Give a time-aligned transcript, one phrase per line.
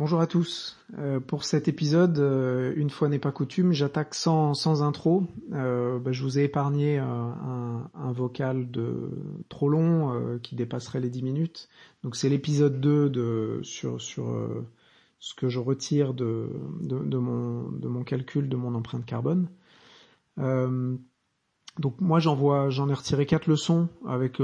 [0.00, 0.78] Bonjour à tous.
[0.96, 5.26] Euh, pour cet épisode, euh, une fois n'est pas coutume, j'attaque sans, intro.
[5.52, 9.10] Euh, bah, je vous ai épargné un, vocal de
[9.50, 11.68] trop long qui dépasserait les 10 minutes.
[12.02, 16.48] Donc c'est l'épisode 2 de, sur, ce que je retire de
[16.80, 19.50] mon calcul de mon empreinte carbone.
[21.78, 24.40] Donc moi j'en vois, j'en ai retiré quatre leçons avec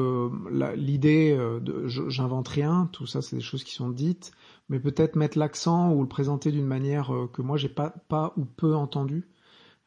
[0.76, 4.32] l'idée de j'invente rien, tout ça c'est des choses qui sont dites
[4.68, 8.32] mais peut-être mettre l'accent ou le présenter d'une manière euh, que moi j'ai pas, pas
[8.36, 9.28] ou peu entendu,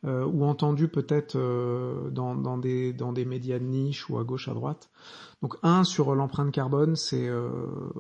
[0.06, 4.48] euh, ou entendu peut-être euh, dans, des, dans des médias de niche ou à gauche
[4.48, 4.90] à droite.
[5.42, 7.50] Donc un sur l'empreinte carbone, c'est euh,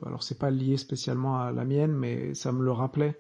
[0.06, 3.20] alors c'est pas lié spécialement à la mienne, mais ça me le rappelait.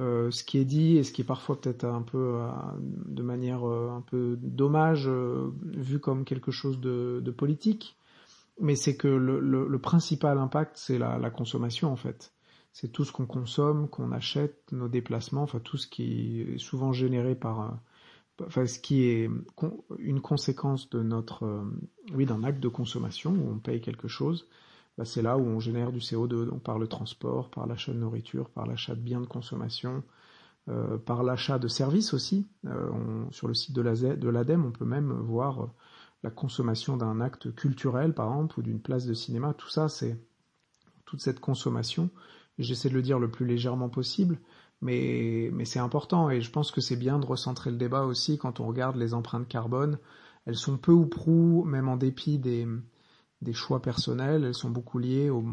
[0.00, 2.40] Euh, ce qui est dit et ce qui est parfois peut-être un peu
[2.80, 7.96] de manière un peu dommage vu comme quelque chose de, politique,
[8.60, 12.34] mais c'est que le, principal impact c'est la, la consommation en fait
[12.74, 16.92] c'est tout ce qu'on consomme, qu'on achète, nos déplacements, enfin tout ce qui est souvent
[16.92, 19.30] généré par, euh, enfin ce qui est
[20.00, 21.62] une conséquence de notre, euh,
[22.12, 24.48] oui, d'un acte de consommation où on paye quelque chose.
[24.96, 27.98] Bah, c'est là où on génère du CO2, donc par le transport, par l'achat de
[27.98, 30.02] nourriture, par l'achat de biens de consommation,
[30.68, 32.46] euh, par l'achat de services aussi.
[32.66, 32.90] Euh,
[33.30, 35.68] sur le site de l'ADEME, on peut même voir
[36.22, 39.52] la consommation d'un acte culturel, par exemple, ou d'une place de cinéma.
[39.54, 40.18] Tout ça, c'est
[41.04, 42.10] toute cette consommation
[42.58, 44.38] J'essaie de le dire le plus légèrement possible,
[44.80, 48.38] mais, mais c'est important et je pense que c'est bien de recentrer le débat aussi
[48.38, 49.98] quand on regarde les empreintes carbone.
[50.46, 52.68] Elles sont peu ou prou, même en dépit des,
[53.44, 55.44] des choix personnels, elles sont beaucoup liées au,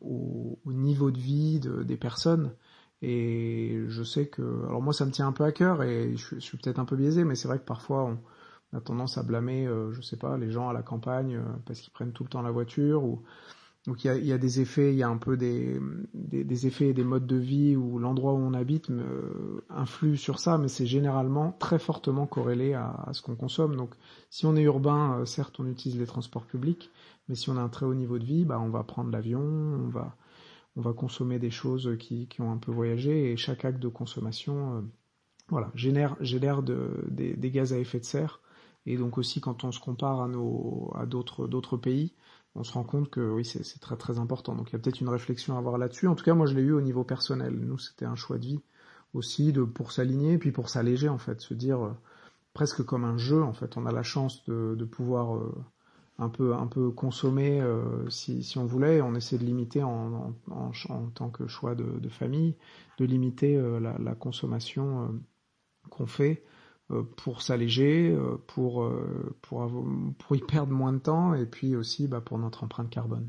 [0.00, 2.52] au, niveau de vie de, des personnes.
[3.02, 6.36] Et je sais que, alors moi ça me tient un peu à cœur et je,
[6.36, 8.18] je suis peut-être un peu biaisé, mais c'est vrai que parfois on,
[8.76, 11.80] a tendance à blâmer, euh, je sais pas, les gens à la campagne euh, parce
[11.80, 13.22] qu'ils prennent tout le temps la voiture ou
[13.86, 15.80] donc il y a, des effets, il y a un peu des,
[16.12, 20.40] des, effets et des modes de vie où l'endroit où on habite me, influe sur
[20.40, 23.76] ça, mais c'est généralement très fortement corrélé à, ce qu'on consomme.
[23.76, 23.94] Donc
[24.30, 26.90] si on est urbain, euh, certes on utilise les transports publics,
[27.28, 29.40] mais si on a un très haut niveau de vie, bah, on va prendre l'avion,
[29.40, 30.16] on va,
[30.76, 33.88] on va consommer des choses qui, qui ont un peu voyagé et chaque acte de
[33.88, 34.80] consommation euh,
[35.48, 38.40] voilà, génère, génère de, des, des gaz à effet de serre.
[38.84, 40.28] Et donc aussi quand on se compare à,
[41.00, 42.12] à d'autres pays,
[42.54, 44.54] on se rend compte que oui, c'est très très important.
[44.54, 46.08] Donc il y a peut-être une réflexion à avoir là-dessus.
[46.08, 47.54] En tout cas, moi je l'ai eu au niveau personnel.
[47.54, 48.60] Nous, c'était un choix de vie
[49.14, 51.92] aussi de pour s'aligner, puis pour s'alléger en fait, se dire euh,
[52.52, 53.76] presque comme un jeu en fait.
[53.76, 55.54] On a la chance de, de pouvoir euh,
[56.18, 59.00] un peu un peu consommer euh, si, si on voulait.
[59.00, 62.56] On essaie de limiter en, en, en, tant que choix de, famille,
[62.98, 65.20] de limiter la, consommation
[65.90, 66.42] qu'on fait
[67.16, 69.70] pour s'alléger, euh, pour, euh, pour,
[70.18, 73.28] pour y perdre moins de temps et puis aussi bah, pour notre empreinte carbone.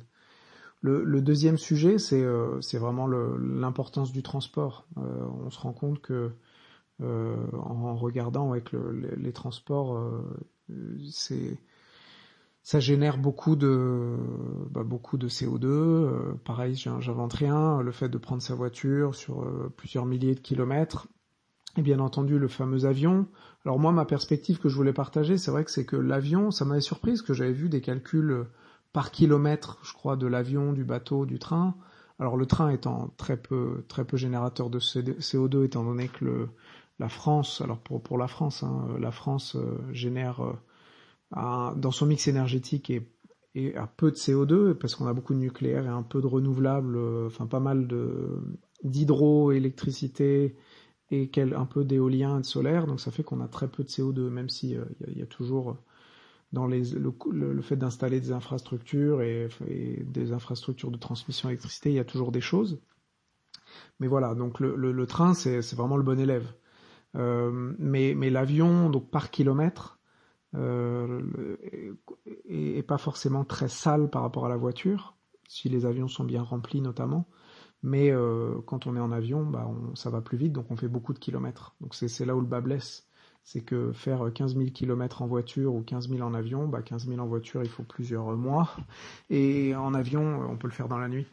[0.82, 4.88] Le, deuxième sujet, c'est vraiment l'importance du transport.
[4.96, 6.32] on se rend compte que
[7.02, 10.02] en regardant avec le, les, les, transports,
[11.12, 11.60] c'est
[12.64, 14.16] ça génère beaucoup de
[14.72, 16.38] bah, beaucoup de CO2.
[16.46, 17.82] pareil, j'invente rien.
[17.82, 19.46] Le fait de prendre sa voiture sur
[19.76, 21.10] plusieurs milliers de kilomètres,
[21.80, 23.28] et bien entendu le fameux avion.
[23.66, 26.66] Alors moi, ma perspective que je voulais partager, c'est vrai que c'est que l'avion, ça
[26.66, 28.46] m'avait surprise que j'avais vu des calculs
[28.94, 31.76] par kilomètre, je crois, de l'avion, du bateau, du train.
[32.20, 36.50] Alors le train étant très peu très peu générateur de CO2, étant donné que le,
[37.00, 42.06] la France, alors pour pour la France, hein, la France euh, génère euh, dans son
[42.06, 43.10] mix énergétique et,
[43.56, 46.28] et a peu de CO2 parce qu'on a beaucoup de nucléaire et un peu de
[46.28, 48.38] renouvelables, euh, enfin pas mal de
[48.84, 50.56] d'hydroélectricité
[51.12, 53.90] et un peu d'éolien et de solaire, donc ça fait qu'on a très peu de
[53.90, 55.78] CO2, même si il euh, y, y, a toujours
[56.52, 61.96] dans les, le, le, fait d'installer des infrastructures et, des infrastructures de transmission d'électricité, il
[61.96, 62.80] y a toujours des choses.
[64.00, 66.48] Mais voilà, donc le, le, train, c'est vraiment le bon élève.
[67.16, 70.00] Euh, mais mais l'avion, donc par kilomètre,
[70.56, 71.22] euh,
[72.88, 75.16] pas forcément très sale par rapport à la voiture,
[75.48, 77.28] si les avions sont bien remplis notamment.
[77.82, 80.76] Mais euh, quand on est en avion, bah on, ça va plus vite, donc on
[80.76, 81.76] fait beaucoup de kilomètres.
[81.82, 83.06] Donc c'est là où le bas blesse.
[83.44, 87.08] C'est que faire 15 000 kilomètres en voiture ou 15 000 en avion, bah 15
[87.08, 88.70] 000 en voiture, il faut plusieurs mois.
[89.30, 91.26] Et en avion, on peut le faire dans la nuit.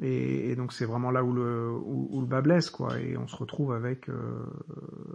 [0.00, 2.98] Et, donc c'est vraiment là où le, où, le bas blesse, quoi.
[2.98, 4.46] Et on se retrouve avec, euh,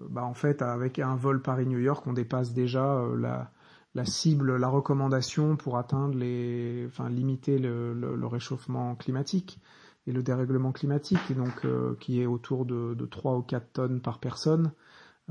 [0.09, 3.51] bah en fait, avec un vol Paris-New York, on dépasse déjà euh, la,
[3.95, 9.59] la cible, la recommandation pour atteindre les, enfin limiter le, le réchauffement climatique
[10.07, 14.01] et le dérèglement climatique, donc euh, qui est autour de, de 3 ou 4 tonnes
[14.01, 14.71] par personne,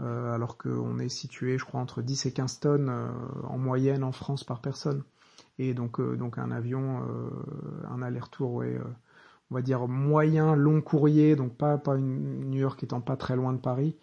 [0.00, 3.09] euh, alors qu'on est situé, je crois, entre 10 et 15 tonnes euh,
[3.44, 5.05] en moyenne en France par personne.
[5.59, 7.00] Et donc, donc un avion,
[7.88, 8.65] un aller-retour,
[9.50, 13.37] on va dire moyen long courrier, donc pas pas une New York étant pas très
[13.37, 13.97] loin de Paris,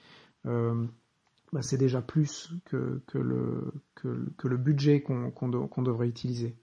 [0.45, 6.55] bah, c'est déjà plus que, que, le, que, le budget qu'on devrait utiliser.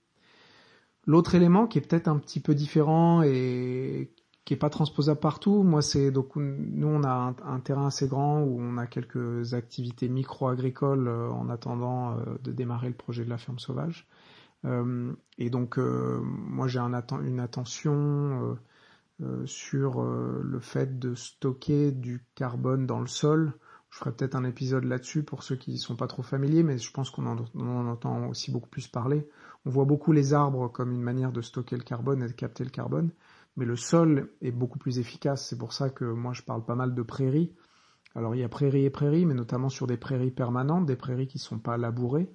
[1.06, 4.10] L'autre élément qui est peut-être un petit peu différent et
[4.48, 8.40] qui est pas transposable partout, moi c'est donc nous on a un, terrain assez grand
[8.40, 13.28] où on a quelques activités micro-agricoles euh, en attendant euh, de démarrer le projet de
[13.28, 14.08] la ferme sauvage.
[14.64, 16.92] Euh, et donc moi j'ai un
[17.22, 18.56] une attention
[19.44, 23.52] sur le fait de stocker du carbone dans le sol
[23.90, 26.78] je ferai peut-être un épisode là-dessus pour ceux qui ne sont pas trop familiers, mais
[26.78, 29.26] je pense qu'on en, en, entend aussi beaucoup plus parler.
[29.64, 32.64] On voit beaucoup les arbres comme une manière de stocker le carbone et de capter
[32.64, 33.10] le carbone,
[33.56, 35.48] mais le sol est beaucoup plus efficace.
[35.48, 37.52] C'est pour ça que moi je parle pas mal de prairies.
[38.14, 41.26] Alors il y a prairies et prairies, mais notamment sur des prairies permanentes, des prairies
[41.26, 42.30] qui ne sont pas labourées.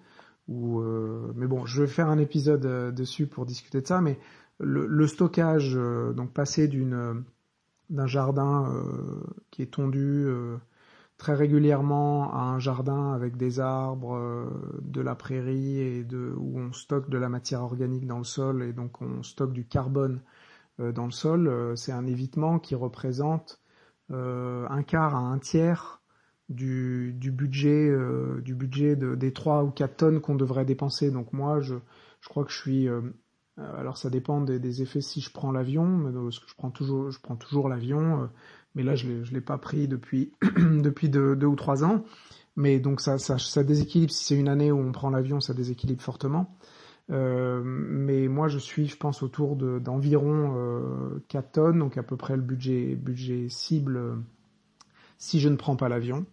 [0.48, 4.02] Ou euh, mais bon, je vais faire un épisode euh, dessus pour discuter de ça.
[4.02, 4.20] Mais
[4.60, 7.24] le, stockage, euh, donc passer d'une
[7.90, 8.74] d'un jardin
[9.52, 10.26] qui est tondu
[11.24, 14.46] très régulièrement à un jardin avec des arbres, euh,
[14.82, 18.62] de la prairie et de, où on stocke de la matière organique dans le sol
[18.62, 20.20] et donc on stocke du carbone
[20.82, 23.62] euh, dans le sol, euh, c'est un évitement qui représente
[24.10, 26.02] un quart à un tiers
[26.50, 27.92] du, du budget
[28.44, 31.10] du budget de, des 3 ou 4 tonnes qu'on devrait dépenser.
[31.10, 31.76] Donc moi je,
[32.20, 32.88] je crois que je suis
[33.58, 37.20] alors ça dépend des, effets si je prends l'avion, parce que je prends toujours je
[37.22, 38.30] prends toujours l'avion
[38.76, 42.04] mais là je ne l'ai pas pris depuis depuis deux, ou trois ans.
[42.56, 43.18] Mais donc ça,
[43.64, 44.12] déséquilibre.
[44.12, 46.56] Si c'est une année où on prend l'avion, ça déséquilibre fortement.
[47.12, 52.16] Euh, mais moi je suis, je pense, autour d'environ euh, 4 tonnes, donc à peu
[52.16, 54.16] près le budget budget cible euh,
[55.18, 56.26] si je ne prends pas l'avion.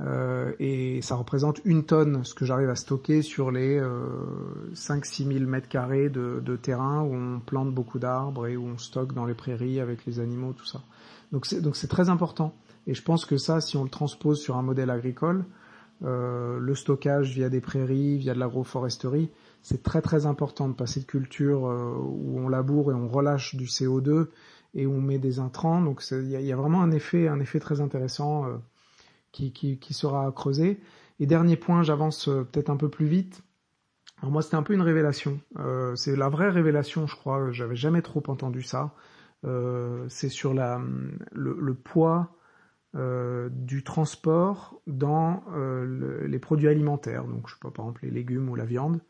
[0.00, 5.26] Euh, et ça représente une tonne ce que j'arrive à stocker sur les euh, 5-6
[5.30, 9.12] 000 mètres carrés de, de terrain où on plante beaucoup d'arbres et où on stocke
[9.12, 10.82] dans les prairies avec les animaux, tout ça.
[11.32, 12.54] Donc c'est donc c'est très important.
[12.86, 15.44] Et je pense que ça, si on le transpose sur un modèle agricole,
[16.02, 19.30] euh, le stockage via des prairies, via de l'agroforesterie,
[19.62, 23.54] c'est très très important de passer de culture euh, où on laboure et on relâche
[23.54, 24.28] du CO2
[24.74, 25.82] et où on met des intrants.
[25.82, 28.56] Donc il y, a, vraiment un effet un effet très intéressant euh,
[29.32, 30.80] qui, qui, qui sera creusé.
[31.20, 33.42] Et dernier point, j'avance euh, peut-être un peu plus vite.
[34.20, 35.40] Alors moi, c'était un peu une révélation.
[35.58, 37.52] Euh, c'est la vraie révélation, je crois.
[37.52, 38.94] J'avais jamais trop entendu ça.
[39.44, 42.36] Euh, c'est sur le, poids
[42.94, 47.24] euh, du transport dans euh, le, les produits alimentaires.
[47.24, 49.00] Donc, je sais pas, par exemple, les légumes ou la viande.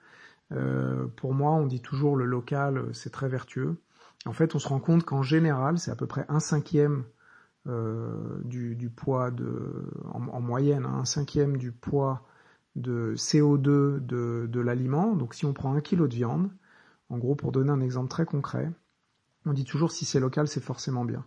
[1.16, 3.76] Pour moi, on dit toujours le local, c'est très vertueux.
[4.26, 7.04] En fait, on se rend compte qu'en général, c'est à peu près un cinquième
[7.66, 12.26] du, poids de, en, en moyenne, hein, un cinquième du poids
[12.74, 15.14] de CO2 de, de l'aliment.
[15.14, 16.50] Donc, si on prend un kilo de viande,
[17.10, 18.72] en gros, pour donner un exemple très concret,
[19.46, 21.24] on dit toujours si c'est local, c'est forcément bien.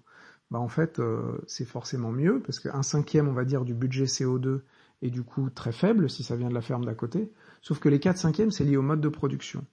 [0.52, 4.06] Bah en fait, euh, c'est forcément mieux parce qu'un cinquième, on va dire, du budget
[4.06, 4.62] CO2
[5.02, 7.32] est du coup très faible si ça vient de la ferme d'à côté.
[7.62, 9.66] Sauf que les 4 cinquièmes, c'est lié au mode de production.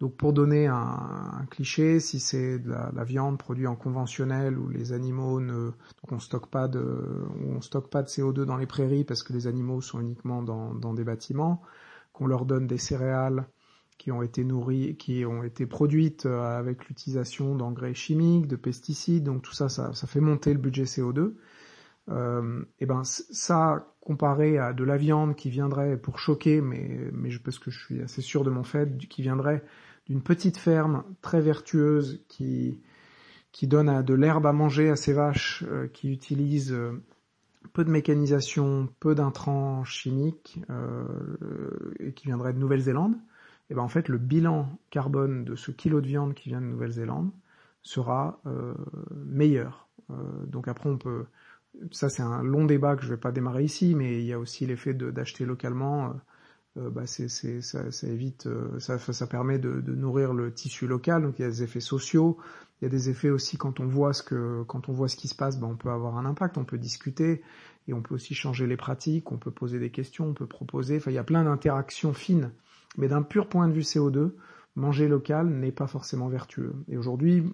[0.00, 4.92] Donc pour donner un, cliché, si c'est de la, viande produite en conventionnel où les
[4.92, 9.02] animaux ne, donc on stocke pas de, on stocke pas de CO2 dans les prairies
[9.02, 11.62] parce que les animaux sont uniquement dans des bâtiments,
[12.12, 13.48] qu'on leur donne des céréales
[13.98, 19.24] qui ont été nourries, qui ont été produites euh, avec l'utilisation d'engrais chimiques, de pesticides,
[19.24, 21.34] donc tout ça, ça, fait monter le budget CO2.
[22.10, 27.38] Euh, et ben ça, comparé à de la viande qui viendrait pour choquer, mais, je,
[27.38, 29.62] parce que je suis assez sûr de mon fait, qui viendrait
[30.06, 32.80] d'une petite ferme très vertueuse qui,
[33.52, 37.02] qui donne de l'herbe à manger à ses vaches, euh, qui utilise euh,
[37.72, 41.04] peu de mécanisation, peu d'intrants chimiques, euh,
[42.00, 43.16] et qui viendrait de Nouvelle-Zélande,
[43.70, 46.60] et eh ben en fait le bilan carbone de ce kilo de viande qui vient
[46.60, 47.30] de Nouvelle-Zélande
[47.82, 48.74] sera euh,
[49.14, 49.88] meilleur.
[50.10, 50.14] Euh,
[50.46, 51.26] donc après on peut,
[51.90, 54.38] ça c'est un long débat que je vais pas démarrer ici, mais il y a
[54.38, 56.14] aussi l'effet d'acheter localement.
[56.78, 60.52] Euh, bah c'est, c'est, ça, ça, évite, euh, ça, ça permet de, de, nourrir le
[60.52, 61.22] tissu local.
[61.22, 62.38] Donc il y a des effets sociaux,
[62.80, 65.16] il y a des effets aussi quand on voit ce que, quand on voit ce
[65.16, 67.42] qui se passe, bah, on peut avoir un impact, on peut discuter
[67.88, 70.98] et on peut aussi changer les pratiques, on peut poser des questions, on peut proposer.
[70.98, 72.52] Enfin il y a plein d'interactions fines
[72.98, 74.34] mais d'un pur point de vue CO2,
[74.76, 76.74] manger local n'est pas forcément vertueux.
[76.88, 77.44] Et aujourd'hui,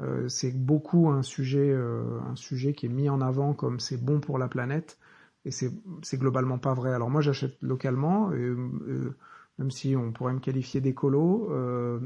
[0.00, 4.02] euh, c'est beaucoup un sujet, euh, un sujet qui est mis en avant comme c'est
[4.02, 4.98] bon pour la planète,
[5.44, 5.72] et c'est,
[6.18, 6.92] globalement pas vrai.
[6.92, 9.16] Alors moi, j'achète localement, et, euh,
[9.58, 12.00] même si on pourrait me qualifier d'écolo, euh,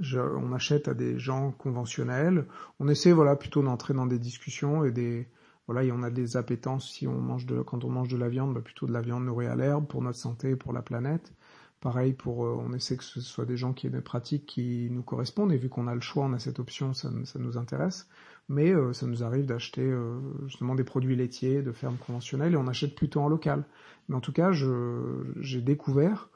[0.00, 2.46] je, on achète à des gens conventionnels.
[2.80, 5.28] On essaie, voilà, plutôt d'entrer dans des discussions et des,
[5.66, 8.28] voilà, et on a des appétences si on mange de, quand on mange de la
[8.28, 11.32] viande, bah plutôt de la viande nourrie à l'herbe pour notre santé, pour la planète.
[11.80, 15.02] Pareil pour, on essaie que ce soit des gens qui aient des pratiques qui nous
[15.02, 17.08] correspondent et vu qu'on a le choix, on a cette option, ça,
[17.38, 18.08] nous intéresse.
[18.48, 19.88] Mais ça nous arrive d'acheter
[20.46, 23.64] justement des produits laitiers de fermes conventionnelles et on achète plutôt en local.
[24.08, 26.30] Mais en tout cas, j'ai découvert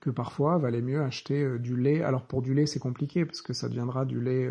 [0.00, 2.02] que parfois, valait mieux acheter du lait.
[2.02, 4.50] Alors pour du lait, c'est compliqué parce que ça deviendra du lait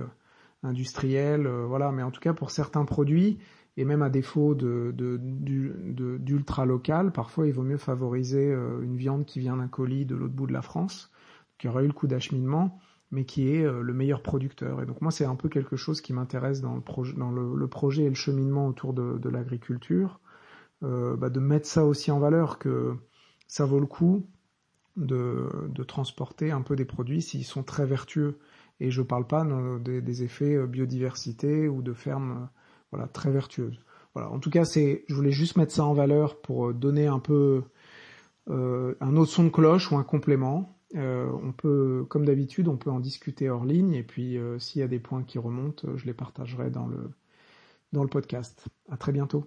[0.63, 1.91] industriel, voilà.
[1.91, 3.39] Mais en tout cas, pour certains produits,
[3.79, 9.39] et même à défaut d'ultra local, parfois il vaut mieux favoriser euh, une viande qui
[9.39, 11.13] vient d'un colis de l'autre bout de la France,
[11.57, 12.77] qui aurait eu le coût d'acheminement,
[13.11, 14.81] mais qui est euh, le meilleur producteur.
[14.81, 17.67] Et donc moi c'est un peu quelque chose qui m'intéresse dans le, projet, dans le,
[17.69, 20.19] projet et le cheminement autour de, l'agriculture,
[20.83, 22.97] euh, bah, de mettre ça aussi en valeur, que
[23.47, 24.27] ça vaut le coup
[24.97, 25.47] de,
[25.87, 28.39] transporter un peu des produits s'ils sont très vertueux.
[28.81, 29.47] Et je ne parle pas
[29.79, 32.49] des, des, effets biodiversité ou de fermes
[32.91, 33.79] voilà, très vertueuse.
[34.13, 34.31] Voilà.
[34.31, 37.19] En tout cas, c'est, je voulais juste mettre ça en valeur pour euh, donner un
[37.19, 37.63] peu
[38.49, 40.77] euh, un autre son de cloche ou un complément.
[40.95, 44.83] Euh, on peut, comme d'habitude, on peut en discuter hors ligne et puis s'il y
[44.83, 47.11] a des points qui remontent, je les partagerai dans le
[47.93, 48.67] dans le podcast.
[48.89, 49.45] À très bientôt.